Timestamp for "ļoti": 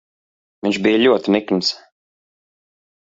1.03-1.35